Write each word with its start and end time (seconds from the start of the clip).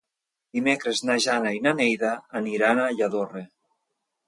Dimecres 0.57 1.01
na 1.09 1.17
Jana 1.25 1.51
i 1.59 1.61
na 1.67 1.75
Neida 1.81 2.15
aniran 2.41 2.83
a 2.87 2.91
Lladorre. 2.97 3.47